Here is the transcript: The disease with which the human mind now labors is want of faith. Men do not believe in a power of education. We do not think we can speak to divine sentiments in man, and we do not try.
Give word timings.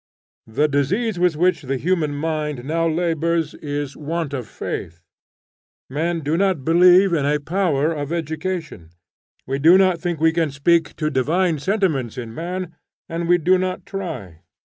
The 0.47 0.67
disease 0.67 1.19
with 1.19 1.35
which 1.35 1.61
the 1.61 1.77
human 1.77 2.15
mind 2.15 2.65
now 2.65 2.87
labors 2.89 3.53
is 3.53 3.95
want 3.95 4.33
of 4.33 4.47
faith. 4.47 5.03
Men 5.91 6.21
do 6.21 6.35
not 6.37 6.65
believe 6.65 7.13
in 7.13 7.23
a 7.27 7.37
power 7.39 7.93
of 7.93 8.11
education. 8.11 8.89
We 9.45 9.59
do 9.59 9.77
not 9.77 9.99
think 9.99 10.19
we 10.19 10.31
can 10.33 10.49
speak 10.49 10.95
to 10.95 11.11
divine 11.11 11.59
sentiments 11.59 12.17
in 12.17 12.33
man, 12.33 12.73
and 13.07 13.27
we 13.27 13.37
do 13.37 13.59
not 13.59 13.85
try. 13.85 14.41